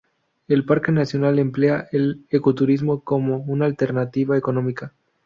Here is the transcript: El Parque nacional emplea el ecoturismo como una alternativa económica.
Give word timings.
El 0.47 0.65
Parque 0.65 0.91
nacional 0.91 1.37
emplea 1.37 1.87
el 1.91 2.25
ecoturismo 2.31 3.01
como 3.03 3.37
una 3.43 3.67
alternativa 3.67 4.35
económica. 4.35 4.93